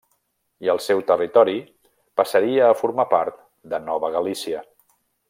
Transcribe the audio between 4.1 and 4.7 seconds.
Galícia.